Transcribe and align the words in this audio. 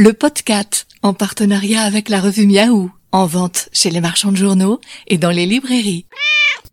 Le 0.00 0.12
podcast, 0.12 0.86
en 1.02 1.12
partenariat 1.12 1.82
avec 1.82 2.08
la 2.08 2.20
revue 2.20 2.46
Miaou, 2.46 2.92
en 3.10 3.26
vente 3.26 3.68
chez 3.72 3.90
les 3.90 4.00
marchands 4.00 4.30
de 4.30 4.36
journaux 4.36 4.80
et 5.08 5.18
dans 5.18 5.32
les 5.32 5.44
librairies. 5.44 6.06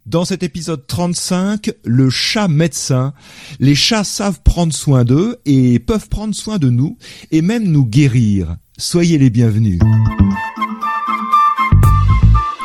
Dans 0.05 0.25
cet 0.25 0.43
épisode 0.43 0.85
35, 0.85 1.71
le 1.83 2.11
chat 2.11 2.47
médecin. 2.47 3.15
Les 3.59 3.73
chats 3.73 4.03
savent 4.03 4.41
prendre 4.43 4.73
soin 4.73 5.03
d'eux 5.05 5.37
et 5.45 5.79
peuvent 5.79 6.07
prendre 6.07 6.35
soin 6.35 6.59
de 6.59 6.69
nous 6.69 6.99
et 7.31 7.41
même 7.41 7.63
nous 7.63 7.83
guérir. 7.83 8.57
Soyez 8.77 9.17
les 9.17 9.31
bienvenus. 9.31 9.79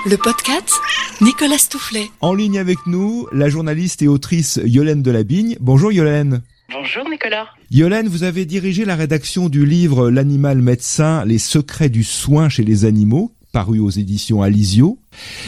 Le 0.05 0.17
podcast, 0.19 0.75
Nicolas 1.23 1.57
Stoufflet. 1.57 2.11
En 2.21 2.35
ligne 2.35 2.59
avec 2.59 2.87
nous, 2.87 3.27
la 3.33 3.49
journaliste 3.49 4.03
et 4.03 4.09
autrice 4.09 4.61
Yolène 4.63 5.01
Delabigne. 5.01 5.57
Bonjour 5.59 5.91
Yolène. 5.91 6.43
Bonjour 6.73 7.09
Nicolas. 7.11 7.49
Yolène, 7.73 8.07
vous 8.07 8.23
avez 8.23 8.45
dirigé 8.45 8.85
la 8.85 8.95
rédaction 8.95 9.49
du 9.49 9.67
livre 9.67 10.09
L'animal 10.09 10.59
médecin, 10.59 11.25
les 11.25 11.39
secrets 11.39 11.89
du 11.89 12.05
soin 12.05 12.49
chez 12.49 12.63
les 12.63 12.85
animaux, 12.85 13.33
paru 13.53 13.81
aux 13.81 13.91
éditions 13.91 14.41
Alizio. 14.41 14.99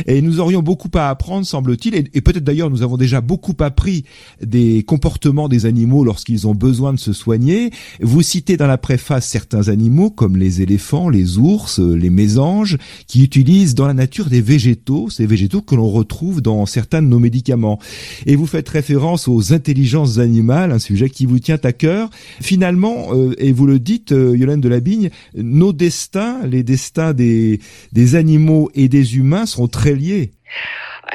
Et 0.07 0.23
nous 0.23 0.41
aurions 0.41 0.63
beaucoup 0.63 0.91
à 0.95 1.09
apprendre, 1.09 1.47
semble-t-il, 1.47 1.95
et, 1.95 2.21
peut-être 2.21 2.45
d'ailleurs 2.45 2.71
nous 2.71 2.83
avons 2.83 2.97
déjà 2.97 3.21
beaucoup 3.21 3.55
appris 3.61 4.05
des 4.43 4.83
comportements 4.83 5.49
des 5.49 5.67
animaux 5.67 6.05
lorsqu'ils 6.05 6.47
ont 6.47 6.55
besoin 6.55 6.93
de 6.93 6.99
se 6.99 7.13
soigner. 7.13 7.71
Vous 8.01 8.23
citez 8.23 8.57
dans 8.57 8.67
la 8.67 8.79
préface 8.79 9.29
certains 9.29 9.69
animaux 9.69 10.11
comme 10.11 10.37
les 10.37 10.63
éléphants, 10.63 11.09
les 11.09 11.39
ours, 11.39 11.79
les 11.79 12.11
mésanges, 12.11 12.79
qui 13.07 13.23
utilisent 13.23 13.75
dans 13.75 13.87
la 13.87 13.95
nature 13.95 14.29
des 14.29 14.41
végétaux, 14.41 15.11
ces 15.11 15.27
végétaux 15.27 15.63
que 15.63 15.75
l'on 15.75 15.89
retrouve 15.89 16.43
dans 16.43 16.67
certains 16.67 17.03
de 17.03 17.09
nos 17.09 17.19
médicaments. 17.19 17.79
Et 18.27 18.37
vous 18.37 18.47
faites 18.47 18.69
référence 18.69 19.29
aux 19.29 19.53
intelligences 19.53 20.19
animales, 20.19 20.73
un 20.73 20.79
sujet 20.79 21.11
qui 21.11 21.27
vous 21.27 21.39
tient 21.39 21.59
à 21.63 21.73
cœur. 21.73 22.11
Finalement, 22.41 23.09
euh, 23.13 23.35
et 23.39 23.53
vous 23.53 23.67
le 23.67 23.79
dites, 23.79 24.13
euh, 24.13 24.37
Yolande 24.37 24.61
de 24.61 24.69
la 24.69 24.81
Bigne, 24.81 25.11
nos 25.35 25.73
destins, 25.73 26.39
les 26.47 26.63
destins 26.63 27.13
des, 27.13 27.61
des 27.93 28.15
animaux 28.15 28.71
et 28.75 28.89
des 28.89 29.17
humains 29.17 29.47
sont 29.53 29.69
très 29.69 29.95
liés. 29.95 30.33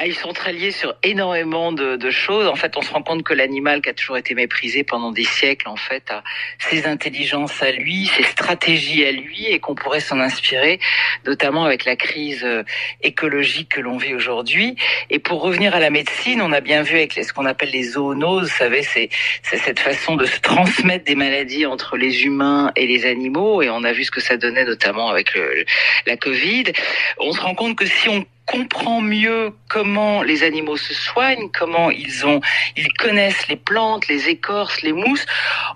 Ah, 0.00 0.06
ils 0.06 0.14
sont 0.14 0.32
très 0.32 0.52
liés 0.52 0.70
sur 0.70 0.94
énormément 1.02 1.72
de, 1.72 2.10
choses. 2.10 2.46
En 2.46 2.54
fait, 2.54 2.76
on 2.76 2.82
se 2.82 2.92
rend 2.92 3.02
compte 3.02 3.24
que 3.24 3.34
l'animal 3.34 3.82
qui 3.82 3.88
a 3.88 3.94
toujours 3.94 4.16
été 4.16 4.32
méprisé 4.36 4.84
pendant 4.84 5.10
des 5.10 5.24
siècles, 5.24 5.68
en 5.68 5.74
fait, 5.74 6.08
a 6.12 6.22
ses 6.60 6.86
intelligences 6.86 7.60
à 7.64 7.72
lui, 7.72 8.06
ses 8.06 8.22
stratégies 8.22 9.04
à 9.04 9.10
lui, 9.10 9.46
et 9.46 9.58
qu'on 9.58 9.74
pourrait 9.74 9.98
s'en 9.98 10.20
inspirer, 10.20 10.78
notamment 11.26 11.64
avec 11.64 11.84
la 11.84 11.96
crise 11.96 12.44
euh, 12.44 12.62
écologique 13.02 13.70
que 13.70 13.80
l'on 13.80 13.96
vit 13.96 14.14
aujourd'hui. 14.14 14.76
Et 15.10 15.18
pour 15.18 15.42
revenir 15.42 15.74
à 15.74 15.80
la 15.80 15.90
médecine, 15.90 16.42
on 16.42 16.52
a 16.52 16.60
bien 16.60 16.82
vu 16.82 16.94
avec 16.94 17.14
ce 17.14 17.32
qu'on 17.32 17.46
appelle 17.46 17.70
les 17.70 17.82
zoonoses, 17.82 18.50
vous 18.50 18.56
savez, 18.56 18.84
c'est 18.84 19.10
cette 19.42 19.80
façon 19.80 20.14
de 20.14 20.26
se 20.26 20.38
transmettre 20.38 21.06
des 21.06 21.16
maladies 21.16 21.66
entre 21.66 21.96
les 21.96 22.22
humains 22.22 22.70
et 22.76 22.86
les 22.86 23.04
animaux, 23.04 23.62
et 23.62 23.70
on 23.70 23.82
a 23.82 23.90
vu 23.90 24.04
ce 24.04 24.12
que 24.12 24.20
ça 24.20 24.36
donnait 24.36 24.64
notamment 24.64 25.08
avec 25.08 25.34
le, 25.34 25.64
la 26.06 26.16
Covid. 26.16 26.66
On 27.18 27.32
se 27.32 27.40
rend 27.40 27.56
compte 27.56 27.76
que 27.76 27.86
si 27.86 28.08
on 28.08 28.24
comprend 28.48 29.02
mieux 29.02 29.52
comment 29.68 30.22
les 30.22 30.42
animaux 30.42 30.78
se 30.78 30.94
soignent, 30.94 31.50
comment 31.52 31.90
ils 31.90 32.24
ont, 32.26 32.40
ils 32.76 32.90
connaissent 32.94 33.46
les 33.48 33.56
plantes, 33.56 34.08
les 34.08 34.28
écorces, 34.28 34.80
les 34.80 34.94
mousses, 34.94 35.26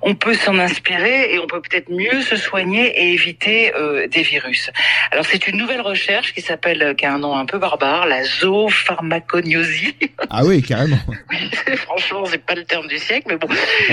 on 0.01 0.15
peut 0.15 0.33
s'en 0.33 0.59
inspirer 0.59 1.35
et 1.35 1.39
on 1.39 1.47
peut 1.47 1.61
peut-être 1.61 1.91
mieux 1.91 2.23
se 2.23 2.37
soigner 2.37 2.87
et 2.99 3.13
éviter 3.13 3.75
euh, 3.75 4.09
des 4.09 4.23
virus. 4.23 4.71
Alors 5.11 5.27
c'est 5.27 5.47
une 5.47 5.59
nouvelle 5.59 5.83
recherche 5.83 6.33
qui 6.33 6.41
s'appelle, 6.41 6.83
euh, 6.83 6.95
qui 6.95 7.05
a 7.05 7.13
un 7.13 7.19
nom 7.19 7.37
un 7.37 7.45
peu 7.45 7.59
barbare, 7.59 8.07
la 8.07 8.25
zoopharmacognosie. 8.25 9.95
Ah 10.31 10.43
oui, 10.45 10.63
carrément. 10.63 10.99
Franchement, 11.77 12.25
c'est 12.25 12.45
pas 12.45 12.55
le 12.55 12.65
terme 12.65 12.89
du 12.89 12.99
siècle, 12.99 13.27
mais 13.29 13.37
bon, 13.37 13.49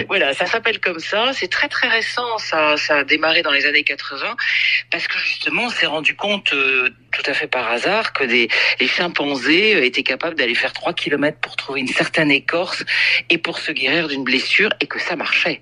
voilà, 0.08 0.34
ça 0.34 0.46
s'appelle 0.46 0.80
comme 0.80 1.00
ça. 1.00 1.32
C'est 1.34 1.50
très 1.50 1.68
très 1.68 1.90
récent, 1.90 2.38
ça, 2.38 2.78
ça 2.78 3.00
a 3.00 3.04
démarré 3.04 3.42
dans 3.42 3.52
les 3.52 3.66
années 3.66 3.84
80 3.84 4.38
parce 4.90 5.08
que 5.08 5.18
justement, 5.20 5.64
on 5.66 5.70
s'est 5.70 5.86
rendu 5.86 6.16
compte 6.16 6.54
euh, 6.54 6.90
tout 7.20 7.30
à 7.30 7.34
fait 7.34 7.48
par 7.48 7.70
hasard 7.70 8.14
que 8.14 8.24
des 8.24 8.48
les 8.80 8.88
chimpanzés 8.88 9.76
euh, 9.76 9.84
étaient 9.84 10.04
capables 10.04 10.36
d'aller 10.36 10.56
faire 10.56 10.74
3 10.74 10.94
km 10.94 11.38
pour 11.40 11.56
trouver 11.56 11.82
une 11.82 11.88
certaine 11.88 12.32
écorce 12.32 12.84
et 13.30 13.38
pour 13.38 13.60
se 13.60 13.72
guérir 13.72 14.08
d'une 14.08 14.24
blessure 14.24 14.72
et 14.80 14.88
que 14.88 15.00
ça 15.00 15.16
marchait. 15.16 15.62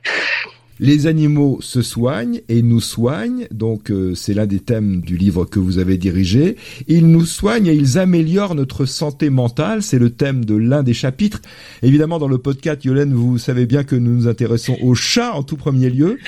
Les 0.80 1.08
animaux 1.08 1.60
se 1.62 1.82
soignent 1.82 2.42
et 2.50 2.62
nous 2.62 2.82
soignent, 2.82 3.48
donc 3.52 3.90
euh, 3.90 4.14
c'est 4.14 4.34
l'un 4.34 4.46
des 4.46 4.60
thèmes 4.60 5.02
du 5.02 5.18
livre 5.18 5.46
que 5.46 5.60
vous 5.60 5.80
avez 5.80 5.98
dirigé. 5.98 6.56
Ils 6.88 7.08
nous 7.08 7.26
soignent 7.26 7.68
et 7.68 7.74
ils 7.74 7.98
améliorent 7.98 8.56
notre 8.56 8.86
santé 8.86 9.30
mentale, 9.30 9.82
c'est 9.82 9.98
le 10.00 10.12
thème 10.12 10.46
de 10.46 10.56
l'un 10.56 10.84
des 10.84 10.94
chapitres. 10.94 11.42
Évidemment, 11.82 12.20
dans 12.20 12.28
le 12.28 12.38
podcast, 12.38 12.86
Yolène, 12.86 13.14
vous 13.14 13.38
savez 13.38 13.66
bien 13.66 13.84
que 13.84 13.96
nous 13.96 14.12
nous 14.12 14.28
intéressons 14.28 14.78
aux 14.82 14.96
chats 14.96 15.34
en 15.34 15.44
tout 15.44 15.58
premier 15.58 15.90
lieu. 15.90 16.20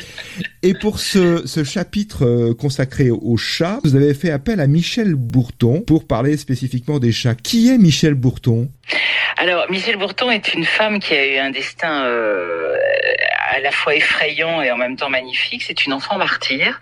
Et 0.64 0.74
pour 0.74 1.00
ce, 1.00 1.46
ce 1.46 1.64
chapitre 1.64 2.26
euh, 2.26 2.54
consacré 2.54 3.12
aux 3.12 3.38
chats, 3.38 3.80
vous 3.84 3.96
avez 3.96 4.14
fait 4.14 4.32
appel 4.32 4.60
à 4.60 4.68
Michel 4.68 5.16
Bourton 5.16 5.82
pour 5.82 6.06
parler 6.06 6.38
spécifiquement 6.38 7.00
des 7.00 7.12
chats. 7.12 7.36
Qui 7.36 7.70
est 7.70 7.78
Michel 7.78 8.16
Bourton? 8.16 8.70
Alors, 9.38 9.66
Michel 9.70 9.98
Bourton 9.98 10.32
est 10.32 10.54
une 10.54 10.66
femme 10.66 11.00
qui 11.00 11.14
a 11.14 11.36
eu 11.36 11.38
un 11.38 11.52
destin 11.52 12.04
euh, 12.04 12.76
à 13.50 13.60
la 13.60 13.72
fois 13.72 13.96
effrayant 13.96 14.62
et 14.62 14.72
en 14.72 14.78
même 14.78 14.96
temps 14.96 15.10
magnifique. 15.10 15.64
C'est 15.66 15.86
une 15.86 15.94
enfant 15.94 16.18
martyre 16.18 16.80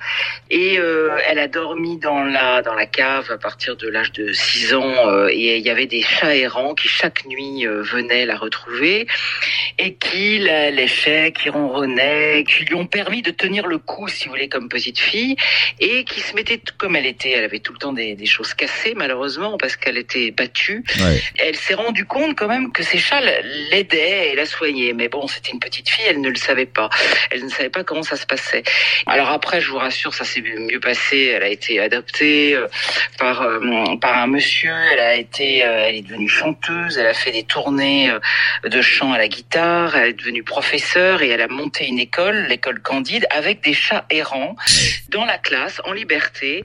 et 0.50 0.78
euh, 0.80 1.18
elle 1.28 1.40
a 1.40 1.48
dormi 1.48 1.98
dans 1.98 2.24
la 2.24 2.62
dans 2.62 2.74
la 2.74 2.86
cave 2.86 3.32
à 3.32 3.38
partir 3.38 3.76
de 3.76 3.88
l'âge 3.88 4.12
de 4.12 4.32
6 4.32 4.74
ans 4.74 5.10
euh, 5.10 5.30
et 5.32 5.58
il 5.58 5.66
y 5.66 5.70
avait 5.70 5.86
des 5.86 6.02
chats 6.02 6.36
errants 6.36 6.74
qui 6.74 6.88
chaque 6.88 7.26
nuit 7.26 7.66
euh, 7.66 7.82
venaient 7.82 8.26
la 8.26 8.38
retrouver 8.38 9.08
et 9.78 9.94
qui 9.96 10.40
la 10.40 10.72
léchaient, 10.72 11.32
qui 11.32 11.50
ronronnaient, 11.50 12.44
qui 12.48 12.66
lui 12.66 12.76
ont 12.76 12.88
permis 12.88 13.22
de 13.22 13.32
tenir 13.32 13.68
le 13.68 13.78
coup, 13.78 14.08
si 14.08 14.26
vous 14.26 14.32
voulez, 14.32 14.50
comme 14.50 14.70
petite 14.70 15.00
fille 15.00 15.36
et 15.80 16.04
qui 16.04 16.20
se 16.22 16.34
mettait 16.36 16.62
comme 16.78 16.96
elle 16.96 17.06
était. 17.06 17.32
Elle 17.32 17.44
avait 17.44 17.60
tout 17.60 17.74
le 17.74 17.80
temps 17.80 17.94
des, 17.94 18.16
des 18.16 18.26
choses 18.26 18.54
cassées 18.54 18.94
malheureusement 18.96 19.58
parce 19.58 19.76
qu'elle 19.76 19.98
était 19.98 20.32
battue. 20.32 20.84
Elle 21.38 21.56
s'est 21.56 21.76
rendue 21.76 22.06
compte 22.06 22.42
même 22.48 22.72
que 22.72 22.84
ces 22.84 22.98
chats 22.98 23.22
l'aidaient 23.72 24.32
et 24.32 24.36
la 24.36 24.46
soignaient. 24.46 24.94
Mais 24.94 25.10
bon, 25.10 25.28
c'était 25.28 25.52
une 25.52 25.60
petite 25.60 25.90
fille, 25.90 26.06
elle 26.08 26.22
ne 26.22 26.30
le 26.30 26.36
savait 26.36 26.57
pas. 26.66 26.90
Elle 27.32 27.44
ne 27.44 27.50
savait 27.50 27.70
pas 27.70 27.84
comment 27.84 28.04
ça 28.04 28.16
se 28.16 28.26
passait. 28.26 28.64
Alors 29.06 29.30
après, 29.30 29.62
je 29.62 29.70
vous 29.70 29.78
rassure, 29.78 30.14
ça 30.14 30.24
s'est 30.24 30.42
mieux 30.42 30.80
passé. 30.80 31.32
Elle 31.36 31.44
a 31.44 31.50
été 31.50 31.80
adoptée 31.80 32.56
euh, 32.56 32.68
par 33.20 33.42
euh, 33.42 33.96
par 33.98 34.18
un 34.18 34.28
monsieur. 34.28 34.74
Elle 34.92 35.00
a 35.00 35.16
été, 35.16 35.66
euh, 35.66 35.86
elle 35.88 35.96
est 35.96 36.02
devenue 36.02 36.30
chanteuse. 36.30 36.98
Elle 36.98 37.08
a 37.08 37.14
fait 37.14 37.32
des 37.32 37.44
tournées 37.44 38.12
de 38.64 38.82
chant 38.82 39.14
à 39.14 39.18
la 39.18 39.28
guitare. 39.28 39.96
Elle 39.96 40.10
est 40.10 40.14
devenue 40.14 40.44
professeure 40.44 41.22
et 41.22 41.30
elle 41.30 41.42
a 41.42 41.48
monté 41.48 41.88
une 41.88 42.00
école, 42.00 42.46
l'école 42.50 42.82
Candide, 42.82 43.28
avec 43.30 43.62
des 43.64 43.74
chats 43.74 44.06
errants 44.10 44.56
dans 45.10 45.26
la 45.26 45.38
classe, 45.38 45.82
en 45.86 45.94
liberté, 45.94 46.64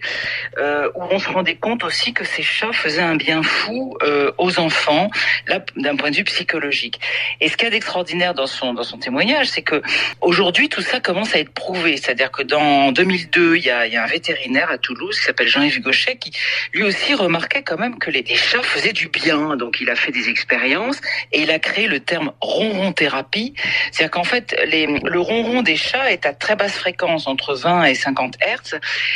où 0.58 1.02
on 1.10 1.18
se 1.18 1.28
rendait 1.28 1.56
compte 1.56 1.84
aussi 1.84 2.12
que 2.12 2.24
ces 2.24 2.42
chats 2.42 2.72
faisaient 2.72 3.02
un 3.02 3.16
bien 3.16 3.42
fou 3.42 3.96
aux 4.38 4.58
enfants. 4.58 5.10
Là, 5.46 5.60
d'un 5.76 5.96
point 5.96 6.10
de 6.10 6.16
vue 6.16 6.24
psychologique. 6.24 7.00
Et 7.40 7.48
ce 7.48 7.56
qu'il 7.56 7.64
y 7.64 7.68
a 7.68 7.70
d'extraordinaire 7.70 8.34
dans 8.34 8.46
son, 8.46 8.74
dans 8.74 8.82
son 8.82 8.98
témoignage, 8.98 9.48
c'est 9.48 9.62
que 9.62 9.81
aujourd'hui, 10.20 10.68
tout 10.68 10.82
ça 10.82 11.00
commence 11.00 11.34
à 11.34 11.38
être 11.38 11.52
prouvé. 11.52 11.96
C'est-à-dire 11.96 12.30
que 12.30 12.42
dans 12.42 12.92
2002, 12.92 13.56
il 13.56 13.64
y 13.64 13.70
a, 13.70 13.86
il 13.86 13.92
y 13.92 13.96
a 13.96 14.02
un 14.02 14.06
vétérinaire 14.06 14.70
à 14.70 14.78
Toulouse 14.78 15.18
qui 15.18 15.24
s'appelle 15.24 15.48
Jean-Yves 15.48 15.80
Gauchet 15.80 16.16
qui, 16.16 16.32
lui 16.72 16.82
aussi, 16.82 17.14
remarquait 17.14 17.62
quand 17.62 17.78
même 17.78 17.98
que 17.98 18.10
les, 18.10 18.24
chats 18.34 18.62
faisaient 18.62 18.92
du 18.92 19.08
bien. 19.08 19.56
Donc, 19.56 19.80
il 19.80 19.90
a 19.90 19.96
fait 19.96 20.12
des 20.12 20.28
expériences 20.28 21.00
et 21.32 21.42
il 21.42 21.50
a 21.50 21.58
créé 21.58 21.86
le 21.86 22.00
terme 22.00 22.32
ronron 22.40 22.92
thérapie. 22.92 23.54
C'est-à-dire 23.90 24.10
qu'en 24.10 24.24
fait, 24.24 24.54
les, 24.66 24.86
le 24.86 25.20
ronron 25.20 25.62
des 25.62 25.76
chats 25.76 26.10
est 26.10 26.26
à 26.26 26.32
très 26.32 26.56
basse 26.56 26.76
fréquence, 26.76 27.26
entre 27.26 27.54
20 27.54 27.84
et 27.84 27.94
50 27.94 28.36
Hertz. 28.40 28.74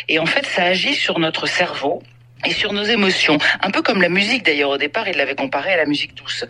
Et 0.09 0.19
en 0.19 0.27
fait, 0.27 0.47
ça 0.47 0.65
agit 0.65 0.95
sur 0.95 1.19
notre 1.19 1.47
cerveau 1.47 2.03
et 2.45 2.53
sur 2.53 2.73
nos 2.73 2.85
émotions. 2.85 3.39
Un 3.63 3.71
peu 3.71 3.81
comme 3.81 4.03
la 4.03 4.11
musique 4.11 4.45
d'ailleurs 4.45 4.71
au 4.71 4.77
départ, 4.77 5.09
il 5.09 5.17
l'avait 5.17 5.35
comparé 5.35 5.73
à 5.73 5.77
la 5.77 5.87
musique 5.87 6.15
douce. 6.15 6.45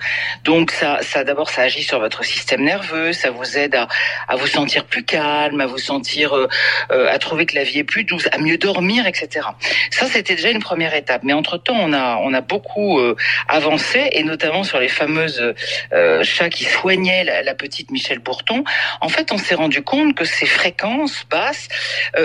Donc 0.45 0.73
ça, 0.73 0.99
ça 1.03 1.23
d'abord 1.23 1.49
ça 1.49 1.63
agit 1.63 1.85
sur 1.85 2.01
votre 2.01 2.25
système 2.25 2.65
nerveux, 2.65 3.13
ça 3.13 3.31
vous 3.31 3.57
aide 3.57 3.77
à, 3.77 3.87
à 4.27 4.37
vous 4.37 4.49
sentir 4.49 4.85
plus 4.85 5.05
calme, 5.05 5.61
à 5.61 5.67
vous 5.67 5.79
sentir, 5.79 6.37
euh, 6.37 6.49
euh, 6.91 7.09
à 7.09 7.19
trouver 7.19 7.47
que 7.47 7.55
la 7.55 7.63
vie 7.63 7.79
est 7.79 7.85
plus 7.85 8.03
douce, 8.03 8.29
à 8.33 8.39
mieux 8.39 8.59
dormir, 8.59 9.07
etc. 9.07 9.47
Ça 9.91 10.07
c'était 10.07 10.35
déjà 10.35 10.51
une 10.51 10.61
première 10.61 10.95
étape. 10.95 11.23
Mais 11.23 11.33
entre 11.33 11.57
temps, 11.57 11.79
on 11.79 11.93
a 11.93 12.17
on 12.17 12.35
a 12.35 12.41
beaucoup 12.41 12.99
euh, 12.99 13.15
avancé 13.49 14.09
et 14.11 14.25
notamment 14.25 14.65
sur 14.65 14.81
les 14.81 14.89
fameuses 14.89 15.55
chats 16.23 16.51
qui 16.51 16.65
soignaient 16.65 17.25
la, 17.25 17.43
la, 17.43 17.55
petite 17.55 17.91
Michel 17.91 18.19
Bourton. 18.19 18.65
En 19.01 19.09
fait, 19.09 19.33
on 19.33 19.39
s'est 19.39 19.55
rendu 19.55 19.83
compte 19.83 20.15
que 20.15 20.25
ces 20.25 20.47
fréquences 20.47 21.25
basses 21.31 21.69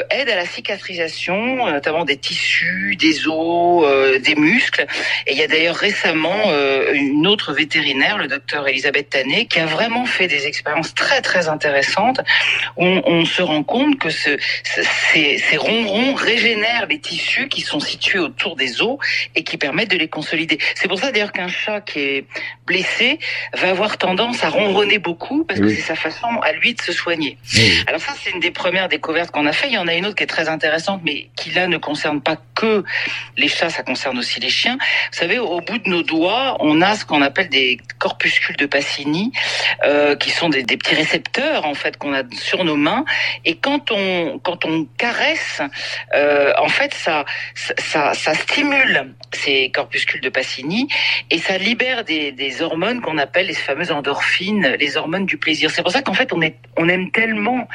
aident 0.10 0.30
à 0.30 0.36
la 0.36 0.46
cicatrisation, 0.46 1.68
notamment 1.69 2.06
des 2.06 2.18
tissus, 2.18 2.96
des 3.00 3.28
os 3.28 3.52
os, 3.62 3.86
euh, 3.86 4.19
des 4.19 4.36
muscles. 4.36 4.86
Et 5.28 5.34
il 5.34 5.38
y 5.38 5.44
a 5.44 5.48
d'ailleurs 5.48 5.75
récemment 5.75 6.42
euh, 6.48 6.94
une 6.94 7.28
autre 7.28 7.54
vétérinaire, 7.54 8.18
le 8.18 8.28
docteur 8.28 8.68
Elisabeth 8.68 9.10
Tanet, 9.10 9.46
qui 9.46 9.60
a 9.60 9.66
vraiment 9.66 10.06
fait 10.06 10.28
des 10.28 10.48
expériences 10.48 10.94
très 10.94 11.22
très 11.22 11.48
intéressantes. 11.48 12.19
Où 12.78 12.86
on, 12.86 13.04
on 13.06 13.25
se 13.25 13.42
rend 13.42 13.63
compte 13.63 14.00
que 14.00 14.10
ce, 14.10 14.38
ces, 15.13 15.38
ces 15.38 15.58
ronrons 15.58 16.13
régénèrent 16.13 16.88
les 16.88 17.00
tissus 17.00 17.48
qui 17.48 17.62
sont 17.62 17.80
situés 17.80 18.19
autour 18.19 18.56
des 18.56 18.81
os 18.81 18.98
et 19.36 19.44
qui 19.44 19.58
permettent 19.58 19.92
de 19.92 19.98
les 19.98 20.07
consolider. 20.07 20.57
C'est 20.75 20.88
pour 20.88 21.00
ça 21.00 21.12
d'ailleurs 21.12 21.31
qu'un 21.31 21.48
chat 21.48 21.81
qui 21.81 22.00
est 22.00 22.25
blessé 22.66 23.19
va 23.54 23.69
avoir 23.69 23.98
tendance 23.98 24.44
à 24.44 24.50
ronronner 24.50 25.00
beaucoup 25.00 25.44
parce 25.44 25.60
que 25.60 25.69
c'est 25.69 25.81
sa 25.81 25.96
façon 25.96 26.28
à 26.42 26.52
lui 26.54 26.74
de 26.74 26.81
se 26.81 26.94
soigner. 26.94 27.38
Alors 27.88 28.02
ça, 28.02 28.14
c'est 28.22 28.31
une 28.31 28.40
des 28.40 28.52
premières 28.52 28.90
découvertes 28.90 29.31
qu'on 29.31 29.46
a 29.46 29.54
fait. 29.54 29.68
Il 29.68 29.74
y 29.74 29.78
en 29.78 29.88
a 29.88 29.94
une 29.94 30.06
autre 30.06 30.16
qui 30.16 30.24
est 30.24 30.28
très 30.28 30.50
intéressante, 30.50 31.02
mais 31.04 31.30
qui 31.36 31.52
là 31.52 31.68
ne 31.68 31.78
concerne 31.78 32.22
pas 32.22 32.38
que 32.56 32.84
les 33.42 33.48
chats, 33.48 33.70
ça 33.70 33.84
concerne 33.84 34.18
aussi 34.18 34.40
les 34.40 34.50
chiens. 34.50 34.78
Vous 35.12 35.20
savez, 35.20 35.40
au 35.40 35.60
bout 35.62 35.80
de 35.80 35.90
nos 35.90 36.04
doigts, 36.04 36.58
on 36.60 36.82
a 36.82 36.96
ce 36.96 37.04
qu'on 37.06 37.22
appelle 37.22 37.50
des 37.50 37.80
corpuscules 38.00 38.58
de 38.58 38.66
Pacini, 38.66 39.32
euh, 39.84 40.16
qui 40.16 40.30
sont 40.30 40.50
des, 40.50 40.64
des, 40.64 40.78
petits 40.78 40.96
récepteurs 40.96 41.66
en 41.66 41.74
fait 41.74 41.98
qu'on 41.98 42.14
a 42.14 42.24
sur 42.32 42.64
nos 42.64 42.78
mains. 42.78 43.04
Et 43.46 43.56
quand 43.56 43.92
on 43.92 44.40
quand 44.40 44.66
on 44.66 44.86
caresse, 44.98 45.62
euh, 46.14 46.54
en 46.58 46.70
fait, 46.70 46.94
ça, 46.94 47.26
ça 47.56 48.14
ça 48.14 48.34
stimule 48.34 49.14
ces 49.36 49.69
corpuscules 49.72 50.22
de 50.22 50.30
Pacini 50.30 50.88
et 51.30 51.38
ça 51.38 51.57
libère 51.57 52.04
des, 52.04 52.31
des 52.31 52.62
hormones 52.62 53.01
qu'on 53.01 53.18
appelle 53.18 53.48
les 53.48 53.54
fameuses 53.54 53.92
endorphines, 53.92 54.75
les 54.80 54.98
hormones 54.98 55.25
du 55.25 55.38
plaisir. 55.38 55.69
C'est 55.72 55.83
pour 55.83 55.92
ça 55.92 56.01
qu'en 56.01 56.13
fait 56.13 56.33
on 56.33 56.42
est 56.42 56.56
on 56.78 56.88
aime 56.88 57.12
tellement 57.12 57.68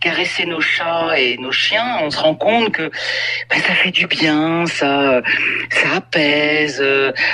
caresser 0.00 0.46
nos 0.46 0.60
chats 0.60 1.18
et 1.18 1.36
nos 1.38 1.52
chiens, 1.52 1.98
on 2.02 2.10
se 2.10 2.18
rend 2.18 2.34
compte 2.34 2.72
que 2.72 2.90
ben, 3.50 3.60
ça 3.60 3.74
fait 3.74 3.90
du 3.90 4.06
bien, 4.06 4.66
ça, 4.66 5.22
ça 5.70 5.96
apaise. 5.96 6.84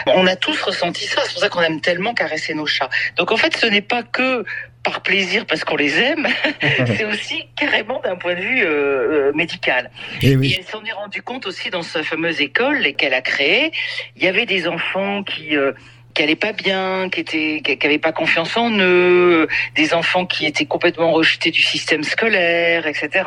On 0.07 0.27
a 0.27 0.37
tous 0.37 0.61
ressenti 0.63 1.07
ça, 1.07 1.23
c'est 1.25 1.33
pour 1.33 1.43
ça 1.43 1.49
qu'on 1.49 1.63
aime 1.63 1.81
tellement 1.81 2.15
caresser 2.15 2.55
nos 2.55 2.67
chats. 2.67 2.91
Donc 3.17 3.33
en 3.33 3.37
fait, 3.37 3.57
ce 3.57 3.67
n'est 3.67 3.83
pas 3.83 4.03
que 4.03 4.45
par 4.89 5.03
plaisir 5.03 5.45
parce 5.45 5.65
qu'on 5.65 5.77
les 5.77 5.99
aime, 5.99 6.27
c'est 6.87 7.05
aussi 7.05 7.45
carrément 7.57 8.01
d'un 8.01 8.17
point 8.17 8.35
de 8.35 8.41
vue 8.41 8.63
euh, 8.65 9.33
médical. 9.35 9.91
Et, 10.23 10.35
oui. 10.35 10.53
et 10.53 10.61
elle 10.61 10.65
s'en 10.65 10.83
est 10.83 10.93
rendue 10.93 11.21
compte 11.21 11.47
aussi 11.47 11.69
dans 11.69 11.83
sa 11.83 12.03
fameuse 12.03 12.41
école 12.41 12.95
qu'elle 12.95 13.13
a 13.13 13.21
créée. 13.21 13.71
Il 14.17 14.23
y 14.23 14.29
avait 14.29 14.47
des 14.47 14.67
enfants 14.67 15.23
qui 15.25 15.57
euh, 15.57 15.73
qui 16.15 16.23
allaient 16.23 16.37
pas 16.37 16.53
bien, 16.53 17.11
qui 17.11 17.21
étaient, 17.21 17.61
qui 17.63 17.79
n'avaient 17.87 17.99
pas 17.99 18.13
confiance 18.13 18.57
en 18.57 18.71
eux, 18.79 19.47
des 19.77 19.93
enfants 19.93 20.25
qui 20.27 20.47
étaient 20.47 20.65
complètement 20.65 21.13
rejetés 21.13 21.51
du 21.51 21.63
système 21.63 22.03
scolaire, 22.03 22.87
etc. 22.87 23.25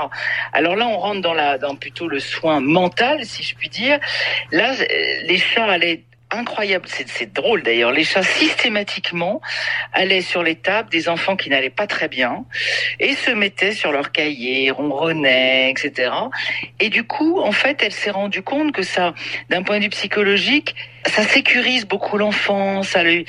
Alors 0.51 0.75
là, 0.75 0.87
on 0.87 0.97
rentre 0.97 1.21
dans 1.21 1.33
la, 1.33 1.57
dans 1.57 1.75
plutôt 1.75 2.07
le 2.07 2.19
soin 2.19 2.59
mental, 2.59 3.23
si 3.23 3.43
je 3.43 3.55
puis 3.55 3.69
dire. 3.69 3.99
Là, 4.51 4.73
les 5.23 5.37
chats 5.37 5.71
allaient 5.71 6.01
incroyable, 6.31 6.87
c'est 6.87 7.33
drôle 7.33 7.63
d'ailleurs, 7.63 7.91
les 7.91 8.03
chats 8.03 8.23
systématiquement 8.23 9.41
allaient 9.93 10.21
sur 10.21 10.43
les 10.43 10.55
tables 10.55 10.89
des 10.89 11.09
enfants 11.09 11.35
qui 11.35 11.49
n'allaient 11.49 11.69
pas 11.69 11.87
très 11.87 12.07
bien 12.07 12.45
et 12.99 13.15
se 13.15 13.31
mettaient 13.31 13.73
sur 13.73 13.91
leur 13.91 14.11
cahier, 14.11 14.71
ronronnaient, 14.71 15.71
etc. 15.71 16.11
Et 16.79 16.89
du 16.89 17.03
coup, 17.03 17.39
en 17.39 17.51
fait, 17.51 17.81
elle 17.83 17.91
s'est 17.91 18.11
rendue 18.11 18.41
compte 18.41 18.71
que 18.71 18.83
ça, 18.83 19.13
d'un 19.49 19.63
point 19.63 19.77
de 19.79 19.83
vue 19.83 19.89
psychologique, 19.89 20.75
ça 21.05 21.23
sécurise 21.23 21.85
beaucoup 21.85 22.17
l'enfant, 22.17 22.83
ça 22.83 23.03
lui, 23.03 23.25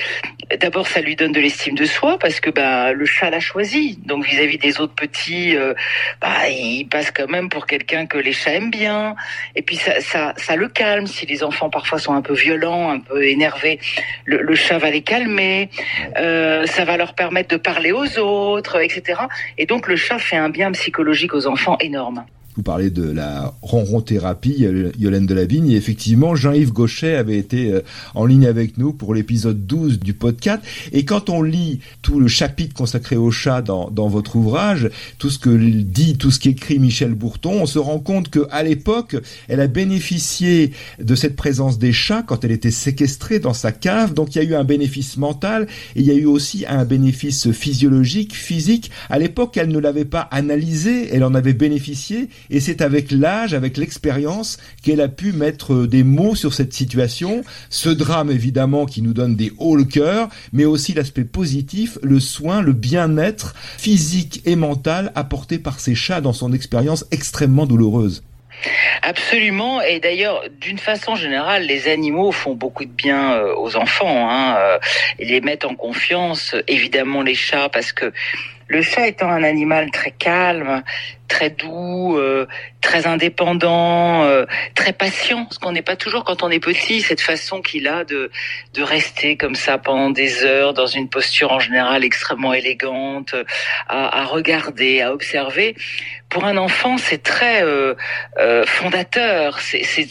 d'abord 0.60 0.86
ça 0.86 1.00
lui 1.00 1.16
donne 1.16 1.32
de 1.32 1.40
l'estime 1.40 1.74
de 1.74 1.84
soi 1.84 2.18
parce 2.18 2.40
que 2.40 2.50
bah 2.50 2.92
le 2.92 3.04
chat 3.06 3.30
l'a 3.30 3.40
choisi, 3.40 3.98
donc 4.04 4.24
vis-à-vis 4.24 4.58
des 4.58 4.80
autres 4.80 4.94
petits, 4.94 5.56
euh, 5.56 5.74
bah 6.20 6.48
il 6.48 6.86
passe 6.86 7.10
quand 7.10 7.28
même 7.28 7.48
pour 7.48 7.66
quelqu'un 7.66 8.06
que 8.06 8.18
les 8.18 8.32
chats 8.32 8.54
aiment 8.54 8.70
bien, 8.70 9.16
et 9.56 9.62
puis 9.62 9.76
ça, 9.76 10.00
ça, 10.00 10.34
ça 10.36 10.56
le 10.56 10.68
calme. 10.68 11.06
Si 11.06 11.26
les 11.26 11.42
enfants 11.42 11.70
parfois 11.70 11.98
sont 11.98 12.14
un 12.14 12.22
peu 12.22 12.34
violents, 12.34 12.90
un 12.90 13.00
peu 13.00 13.24
énervés, 13.24 13.78
le, 14.24 14.42
le 14.42 14.54
chat 14.54 14.78
va 14.78 14.90
les 14.90 15.02
calmer, 15.02 15.70
euh, 16.18 16.66
ça 16.66 16.84
va 16.84 16.96
leur 16.96 17.14
permettre 17.14 17.48
de 17.50 17.56
parler 17.56 17.92
aux 17.92 18.18
autres, 18.18 18.80
etc. 18.80 19.20
Et 19.58 19.66
donc 19.66 19.88
le 19.88 19.96
chat 19.96 20.18
fait 20.18 20.36
un 20.36 20.50
bien 20.50 20.72
psychologique 20.72 21.34
aux 21.34 21.46
enfants 21.46 21.76
énorme. 21.80 22.24
Vous 22.56 22.62
parlez 22.62 22.90
de 22.90 23.10
la 23.10 23.54
ronron-thérapie, 23.62 24.66
Yolène 24.98 25.26
Delavigne, 25.26 25.70
et 25.70 25.76
effectivement, 25.76 26.34
Jean-Yves 26.34 26.72
Gauchet 26.72 27.16
avait 27.16 27.38
été 27.38 27.80
en 28.14 28.26
ligne 28.26 28.46
avec 28.46 28.76
nous 28.78 28.92
pour 28.92 29.14
l'épisode 29.14 29.66
12 29.66 30.00
du 30.00 30.12
podcast. 30.12 30.62
Et 30.92 31.04
quand 31.04 31.30
on 31.30 31.42
lit 31.42 31.80
tout 32.02 32.20
le 32.20 32.28
chapitre 32.28 32.74
consacré 32.74 33.16
au 33.16 33.30
chat 33.30 33.62
dans, 33.62 33.90
dans 33.90 34.08
votre 34.08 34.36
ouvrage, 34.36 34.90
tout 35.18 35.30
ce 35.30 35.38
que 35.38 35.50
dit, 35.50 36.16
tout 36.16 36.30
ce 36.30 36.40
qu'écrit 36.40 36.78
Michel 36.78 37.14
Bourton, 37.14 37.62
on 37.62 37.66
se 37.66 37.78
rend 37.78 37.98
compte 37.98 38.28
que 38.28 38.46
à 38.50 38.62
l'époque, 38.62 39.16
elle 39.48 39.60
a 39.60 39.66
bénéficié 39.66 40.72
de 41.00 41.14
cette 41.14 41.36
présence 41.36 41.78
des 41.78 41.92
chats 41.92 42.22
quand 42.22 42.44
elle 42.44 42.52
était 42.52 42.70
séquestrée 42.70 43.38
dans 43.38 43.54
sa 43.54 43.72
cave. 43.72 44.14
Donc 44.14 44.34
il 44.34 44.42
y 44.42 44.46
a 44.46 44.48
eu 44.48 44.54
un 44.54 44.64
bénéfice 44.64 45.16
mental 45.16 45.66
et 45.96 46.00
il 46.00 46.06
y 46.06 46.10
a 46.10 46.14
eu 46.14 46.26
aussi 46.26 46.64
un 46.68 46.84
bénéfice 46.84 47.50
physiologique, 47.52 48.34
physique. 48.34 48.90
À 49.08 49.18
l'époque, 49.18 49.56
elle 49.56 49.68
ne 49.68 49.78
l'avait 49.78 50.04
pas 50.04 50.28
analysé, 50.30 51.08
elle 51.12 51.24
en 51.24 51.34
avait 51.34 51.52
bénéficié 51.52 52.28
et 52.50 52.60
c'est 52.60 52.82
avec 52.82 53.10
l'âge, 53.10 53.54
avec 53.54 53.76
l'expérience, 53.76 54.58
qu'elle 54.82 55.00
a 55.00 55.08
pu 55.08 55.32
mettre 55.32 55.86
des 55.86 56.04
mots 56.04 56.34
sur 56.34 56.54
cette 56.54 56.72
situation. 56.72 57.42
Ce 57.70 57.88
drame, 57.88 58.30
évidemment, 58.30 58.86
qui 58.86 59.02
nous 59.02 59.14
donne 59.14 59.36
des 59.36 59.52
hauts 59.58 59.76
le 59.76 59.84
cœur, 59.84 60.28
mais 60.52 60.64
aussi 60.64 60.94
l'aspect 60.94 61.24
positif, 61.24 61.98
le 62.02 62.20
soin, 62.20 62.62
le 62.62 62.72
bien-être 62.72 63.54
physique 63.78 64.42
et 64.44 64.56
mental 64.56 65.12
apporté 65.14 65.58
par 65.58 65.80
ces 65.80 65.94
chats 65.94 66.20
dans 66.20 66.32
son 66.32 66.52
expérience 66.52 67.04
extrêmement 67.10 67.66
douloureuse. 67.66 68.22
Absolument. 69.02 69.80
Et 69.82 69.98
d'ailleurs, 69.98 70.42
d'une 70.60 70.78
façon 70.78 71.16
générale, 71.16 71.66
les 71.66 71.88
animaux 71.88 72.32
font 72.32 72.54
beaucoup 72.54 72.84
de 72.84 72.90
bien 72.90 73.42
aux 73.56 73.76
enfants. 73.76 74.30
Hein. 74.30 74.56
Ils 75.18 75.28
les 75.28 75.40
mettent 75.40 75.64
en 75.64 75.74
confiance, 75.74 76.54
évidemment 76.68 77.22
les 77.22 77.34
chats, 77.34 77.68
parce 77.68 77.92
que 77.92 78.12
le 78.72 78.80
chat 78.80 79.06
étant 79.06 79.28
un 79.28 79.42
animal 79.42 79.90
très 79.90 80.10
calme, 80.10 80.82
très 81.28 81.50
doux, 81.50 82.16
euh, 82.16 82.46
très 82.80 83.06
indépendant, 83.06 84.24
euh, 84.24 84.44
très 84.74 84.92
patient, 84.92 85.46
ce 85.50 85.58
qu'on 85.58 85.72
n'est 85.72 85.82
pas 85.82 85.96
toujours 85.96 86.24
quand 86.24 86.42
on 86.42 86.50
est 86.50 86.58
petit, 86.58 87.00
cette 87.00 87.20
façon 87.20 87.60
qu'il 87.60 87.86
a 87.86 88.04
de, 88.04 88.30
de 88.74 88.82
rester 88.82 89.36
comme 89.36 89.54
ça 89.54 89.78
pendant 89.78 90.10
des 90.10 90.44
heures 90.44 90.74
dans 90.74 90.86
une 90.86 91.08
posture 91.08 91.52
en 91.52 91.60
général 91.60 92.04
extrêmement 92.04 92.54
élégante, 92.54 93.34
à, 93.88 94.20
à 94.20 94.24
regarder, 94.24 95.00
à 95.00 95.12
observer. 95.12 95.74
Pour 96.28 96.44
un 96.44 96.56
enfant, 96.56 96.96
c'est 96.96 97.22
très 97.22 97.62
euh, 97.62 97.94
euh 98.38 98.64
fondateur. 98.64 99.60
C'est 99.60 100.06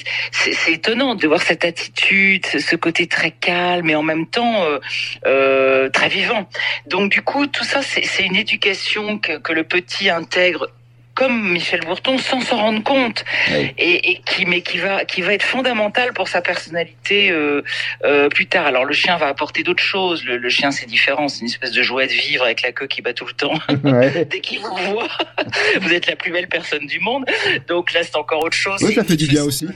étonnant 0.68 1.16
de 1.16 1.28
voir 1.28 1.42
cette 1.42 1.66
attitude, 1.66 2.46
ce 2.46 2.76
côté 2.76 3.08
très 3.08 3.32
calme 3.32 3.90
et 3.90 3.96
en 3.96 4.04
même 4.04 4.28
temps 4.28 4.64
euh, 5.26 5.90
très 5.90 6.10
vivant. 6.10 6.48
Donc 6.86 7.12
du 7.12 7.24
coup, 7.24 7.48
tout 7.48 7.64
ça, 7.64 7.82
c'est 7.82 8.24
une 8.24 8.36
que, 8.60 9.38
que 9.38 9.54
le 9.54 9.64
petit 9.64 10.10
intègre 10.10 10.70
comme 11.14 11.52
Michel 11.52 11.82
Bourton 11.82 12.18
sans 12.18 12.42
s'en 12.42 12.58
rendre 12.58 12.84
compte 12.84 13.24
oui. 13.52 13.74
et, 13.78 14.12
et, 14.12 14.22
qui 14.26 14.46
mais 14.46 14.62
qui 14.62 14.78
va 14.78 15.06
qui 15.06 15.22
va 15.22 15.34
être 15.34 15.44
fondamental 15.44 16.14
pour 16.14 16.28
sa 16.28 16.42
personnalité 16.42 17.30
euh, 17.32 17.64
euh, 18.06 18.30
plus 18.30 18.48
tard. 18.48 18.66
Alors 18.66 18.86
le 18.86 18.94
chien 18.94 19.18
va 19.18 19.28
apporter 19.28 19.64
d'autres 19.64 19.84
choses. 19.84 20.24
Le, 20.24 20.38
le 20.38 20.50
chien 20.50 20.72
c'est 20.72 20.86
différent, 20.86 21.28
c'est 21.28 21.42
une 21.42 21.48
espèce 21.48 21.72
de 21.72 21.84
jouet 21.84 22.08
de 22.08 22.14
vivre 22.14 22.46
avec 22.46 22.62
la 22.62 22.72
queue 22.72 22.88
qui 22.88 23.02
bat 23.02 23.14
tout 23.14 23.26
le 23.26 23.34
temps. 23.34 23.54
Ouais. 23.84 24.26
Dès 24.26 24.42
qu'il 24.42 24.60
vous 24.60 24.76
voit, 24.92 25.10
vous 25.82 25.92
êtes 25.92 26.08
la 26.08 26.16
plus 26.16 26.32
belle 26.32 26.48
personne 26.48 26.86
du 26.86 27.00
monde. 27.00 27.26
Donc 27.68 27.94
là 27.94 28.04
c'est 28.04 28.16
encore 28.16 28.44
autre 28.44 28.56
chose. 28.56 28.82
Oui, 28.84 28.94
ça 28.94 29.04
fait 29.04 29.16
du 29.16 29.28
bien 29.28 29.44
aussi. 29.44 29.68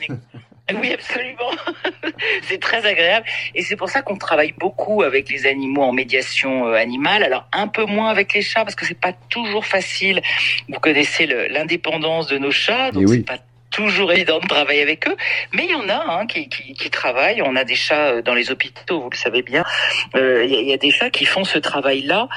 Oui, 0.81 0.93
absolument. 0.93 1.51
c'est 2.43 2.59
très 2.59 2.85
agréable. 2.85 3.25
Et 3.53 3.61
c'est 3.61 3.75
pour 3.75 3.89
ça 3.89 4.01
qu'on 4.01 4.17
travaille 4.17 4.53
beaucoup 4.57 5.03
avec 5.03 5.29
les 5.29 5.45
animaux 5.45 5.83
en 5.83 5.93
médiation 5.93 6.67
euh, 6.67 6.73
animale. 6.73 7.23
Alors, 7.23 7.47
un 7.53 7.67
peu 7.67 7.85
moins 7.85 8.09
avec 8.09 8.33
les 8.33 8.41
chats, 8.41 8.63
parce 8.63 8.75
que 8.75 8.85
c'est 8.85 8.99
pas 8.99 9.13
toujours 9.29 9.65
facile. 9.65 10.21
Vous 10.69 10.79
connaissez 10.79 11.27
l'indépendance 11.49 12.27
de 12.27 12.37
nos 12.37 12.51
chats, 12.51 12.91
donc 12.91 13.03
oui. 13.07 13.17
c'est 13.17 13.25
pas 13.25 13.43
toujours 13.71 14.13
évident 14.13 14.39
de 14.39 14.47
travailler 14.47 14.81
avec 14.81 15.05
eux, 15.07 15.17
mais 15.51 15.65
il 15.65 15.71
y 15.71 15.75
en 15.75 15.89
a 15.89 16.05
hein, 16.07 16.27
qui, 16.27 16.47
qui, 16.47 16.73
qui, 16.73 16.89
travaillent. 16.89 17.41
On 17.41 17.57
a 17.57 17.65
des 17.65 17.75
chats 17.75 18.21
dans 18.21 18.33
les 18.33 18.49
hôpitaux, 18.49 19.01
vous 19.01 19.09
le 19.09 19.17
savez 19.17 19.41
bien. 19.41 19.65
Euh, 20.15 20.45
il 20.45 20.53
y, 20.53 20.69
y, 20.69 20.73
a 20.73 20.77
des 20.77 20.91
chats 20.91 21.09
qui 21.09 21.25
font 21.25 21.43
ce 21.43 21.59
travail-là. 21.59 22.29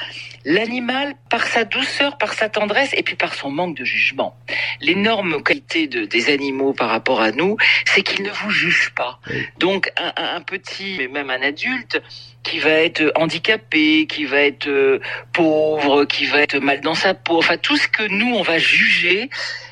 L'animal, 0.50 1.12
par 1.28 1.46
sa 1.46 1.64
douceur, 1.64 2.16
par 2.16 2.32
sa 2.32 2.48
tendresse 2.48 2.94
et 2.94 3.02
puis 3.02 3.16
par 3.16 3.34
son 3.34 3.50
manque 3.50 3.76
de 3.76 3.84
jugement. 3.84 4.34
L'énorme 4.80 5.42
qualité 5.42 5.88
de, 5.88 6.06
des 6.06 6.32
animaux 6.32 6.72
par 6.72 6.88
rapport 6.88 7.20
à 7.20 7.32
nous, 7.32 7.58
c'est 7.84 8.00
qu'ils 8.00 8.22
ne 8.22 8.30
vous 8.30 8.48
jugent 8.48 8.94
pas. 8.96 9.20
Donc 9.58 9.92
un, 9.98 10.10
un, 10.16 10.40
petit, 10.40 10.96
mais 10.96 11.08
même 11.08 11.28
un 11.28 11.42
adulte, 11.42 12.00
qui 12.44 12.60
va 12.60 12.70
être 12.70 13.12
handicapé, 13.14 14.06
qui 14.06 14.24
va 14.24 14.40
être 14.40 14.68
euh, 14.68 15.00
pauvre, 15.34 16.06
qui 16.06 16.24
va 16.24 16.40
être 16.40 16.56
mal 16.56 16.80
dans 16.80 16.94
sa 16.94 17.12
peau, 17.12 17.36
enfin 17.36 17.58
tout 17.58 17.76
ce 17.76 17.88
que 17.88 18.04
nous 18.08 18.34
on 18.34 18.42
va 18.42 18.56
juger, 18.56 19.28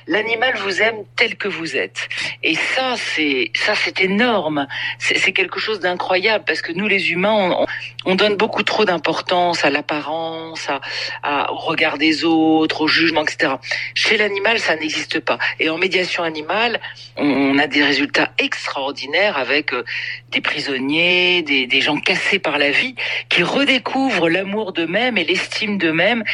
l'animal 0.06 0.54
vous 0.58 0.82
aime 0.82 1.04
tel 1.16 1.36
que 1.36 1.48
vous 1.48 1.76
êtes. 1.76 2.08
Et 2.42 2.54
ça, 2.54 2.94
c'est 2.96 3.50
ça, 3.54 3.74
c'est 3.74 4.00
énorme. 4.00 4.66
C'est 4.98 5.32
quelque 5.32 5.58
chose 5.58 5.80
d'incroyable 5.80 6.44
parce 6.46 6.60
que 6.60 6.72
nous, 6.72 6.86
les 6.86 7.12
humains, 7.12 7.32
on, 7.32 7.66
on 8.04 8.14
donne 8.14 8.36
beaucoup 8.36 8.62
trop 8.62 8.84
d'importance 8.84 9.64
à 9.64 9.70
l'apparence, 9.70 10.65
à, 10.68 10.80
à 11.22 11.52
au 11.52 11.56
regard 11.56 11.98
des 11.98 12.24
autres, 12.24 12.82
au 12.82 12.88
jugement, 12.88 13.22
etc. 13.22 13.54
Chez 13.94 14.16
l'animal, 14.16 14.58
ça 14.58 14.76
n'existe 14.76 15.20
pas. 15.20 15.38
Et 15.60 15.70
en 15.70 15.78
médiation 15.78 16.22
animale, 16.22 16.80
on, 17.16 17.58
a 17.58 17.66
des 17.66 17.82
résultats 17.82 18.30
extraordinaires 18.38 19.36
avec 19.36 19.72
euh, 19.72 19.84
des 20.30 20.40
prisonniers, 20.40 21.42
des, 21.42 21.80
gens 21.80 21.98
cassés 21.98 22.38
par 22.38 22.58
la 22.58 22.70
vie, 22.70 22.94
qui 23.28 23.42
redécouvrent 23.42 24.28
l'amour 24.28 24.72
d'eux-mêmes 24.72 25.18
et 25.18 25.24
l'estime 25.24 25.78
d'eux-mêmes 25.78 26.24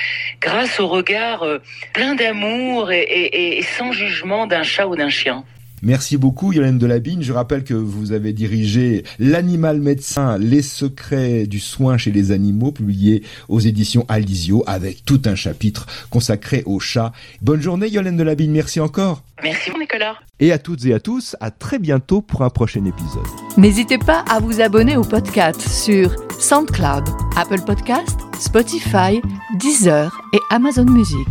grâce 0.41 0.81
au 0.81 0.89
regard 0.89 1.43
euh, 1.43 1.59
plein 1.93 2.15
d'amour 2.15 2.93
et, 2.93 3.59
et 3.59 3.63
sans 3.63 3.93
jugement 3.93 4.47
d'un 4.47 4.63
chat 4.63 4.87
ou 4.87 4.97
d'un 4.97 5.11
chien. 5.11 5.45
Merci 5.83 6.17
beaucoup 6.17 6.53
Yolène 6.53 6.79
Delabine. 6.79 7.23
Je 7.23 7.33
rappelle 7.33 7.65
que 7.65 7.75
vous 7.75 8.13
avez 8.13 8.33
dirigé 8.33 9.03
L'animal 9.19 9.81
médecin, 9.81 10.39
les 10.39 10.63
secrets 10.63 11.47
du 11.47 11.59
soin 11.59 11.99
chez 11.99 12.13
les 12.13 12.31
animaux, 12.31 12.71
publié 12.71 13.25
aux 13.49 13.59
éditions 13.59 14.07
Alizio 14.09 14.63
avec 14.69 15.05
tout 15.05 15.21
un 15.25 15.35
chapitre 15.35 15.87
consacré 16.09 16.63
aux 16.67 16.79
chats. 16.79 17.13
Bonne 17.41 17.61
journée 17.61 17.89
Yolène 17.89 18.17
Delabine, 18.17 18.53
merci 18.53 18.79
encore. 18.79 19.25
Merci 19.43 19.73
Nicolas. 19.77 20.15
Et 20.39 20.53
à 20.53 20.59
toutes 20.59 20.85
et 20.87 20.95
à 20.95 21.01
tous, 21.01 21.35
à 21.41 21.51
très 21.51 21.81
bientôt 21.81 22.21
pour 22.21 22.43
un 22.43 22.51
prochain 22.51 22.85
épisode. 22.85 23.27
N'hésitez 23.57 23.99
pas 23.99 24.25
à 24.31 24.39
vous 24.39 24.61
abonner 24.61 24.97
au 24.97 25.03
podcast 25.03 25.61
sur 25.61 26.15
SoundCloud, 26.39 27.05
Apple 27.37 27.61
Podcast, 27.67 28.21
Spotify, 28.39 29.21
Deezer 29.59 30.17
et 30.33 30.41
Amazon 30.51 30.85
Music. 30.85 31.29